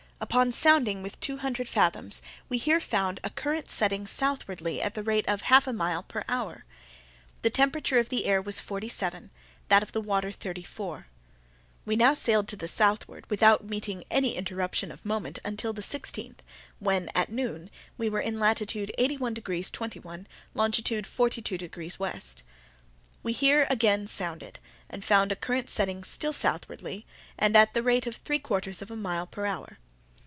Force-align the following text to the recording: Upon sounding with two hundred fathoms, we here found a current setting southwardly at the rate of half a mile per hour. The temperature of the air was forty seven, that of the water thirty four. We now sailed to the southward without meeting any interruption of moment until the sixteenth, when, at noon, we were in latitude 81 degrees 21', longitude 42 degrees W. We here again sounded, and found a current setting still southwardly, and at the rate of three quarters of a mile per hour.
Upon 0.23 0.51
sounding 0.51 1.01
with 1.01 1.19
two 1.19 1.37
hundred 1.37 1.67
fathoms, 1.67 2.21
we 2.47 2.59
here 2.59 2.79
found 2.79 3.19
a 3.23 3.31
current 3.31 3.71
setting 3.71 4.05
southwardly 4.05 4.79
at 4.79 4.93
the 4.93 5.01
rate 5.01 5.27
of 5.27 5.41
half 5.41 5.65
a 5.65 5.73
mile 5.73 6.03
per 6.03 6.23
hour. 6.29 6.63
The 7.41 7.49
temperature 7.49 7.97
of 7.97 8.09
the 8.09 8.25
air 8.25 8.39
was 8.39 8.59
forty 8.59 8.87
seven, 8.87 9.31
that 9.69 9.81
of 9.81 9.93
the 9.93 9.99
water 9.99 10.31
thirty 10.31 10.61
four. 10.61 11.07
We 11.85 11.95
now 11.95 12.13
sailed 12.13 12.47
to 12.49 12.55
the 12.55 12.67
southward 12.67 13.27
without 13.31 13.65
meeting 13.65 14.03
any 14.11 14.37
interruption 14.37 14.91
of 14.91 15.03
moment 15.03 15.39
until 15.43 15.73
the 15.73 15.81
sixteenth, 15.81 16.43
when, 16.77 17.09
at 17.15 17.31
noon, 17.31 17.71
we 17.97 18.07
were 18.07 18.21
in 18.21 18.39
latitude 18.39 18.93
81 18.99 19.33
degrees 19.33 19.71
21', 19.71 20.27
longitude 20.53 21.07
42 21.07 21.57
degrees 21.57 21.95
W. 21.95 22.19
We 23.23 23.33
here 23.33 23.65
again 23.71 24.05
sounded, 24.05 24.59
and 24.87 25.03
found 25.03 25.31
a 25.31 25.35
current 25.35 25.67
setting 25.71 26.03
still 26.03 26.31
southwardly, 26.31 27.07
and 27.39 27.57
at 27.57 27.73
the 27.73 27.83
rate 27.83 28.05
of 28.05 28.17
three 28.17 28.39
quarters 28.39 28.83
of 28.83 28.91
a 28.91 28.95
mile 28.95 29.25
per 29.25 29.47
hour. 29.47 29.79